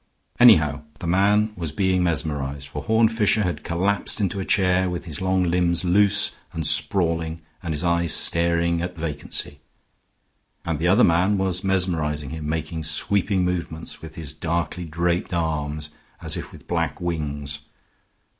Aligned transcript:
Anyhow, 0.39 0.81
the 0.99 1.05
man 1.05 1.53
was 1.55 1.71
being 1.71 2.01
mesmerized, 2.01 2.67
for 2.69 2.81
Horne 2.81 3.07
Fisher 3.07 3.43
had 3.43 3.63
collapsed 3.63 4.19
into 4.19 4.39
a 4.39 4.45
chair 4.45 4.89
with 4.89 5.05
his 5.05 5.21
long 5.21 5.43
limbs 5.43 5.85
loose 5.85 6.31
and 6.53 6.65
sprawling 6.65 7.43
and 7.61 7.71
his 7.71 7.83
eyes 7.83 8.11
staring 8.11 8.81
at 8.81 8.97
vacancy; 8.97 9.59
and 10.65 10.79
the 10.79 10.87
other 10.87 11.03
man 11.03 11.37
was 11.37 11.63
mesmerizing 11.63 12.31
him, 12.31 12.49
making 12.49 12.81
sweeping 12.81 13.45
movements 13.45 14.01
with 14.01 14.15
his 14.15 14.33
darkly 14.33 14.85
draped 14.85 15.35
arms 15.35 15.91
as 16.19 16.35
if 16.35 16.51
with 16.51 16.67
black 16.67 16.99
wings. 16.99 17.59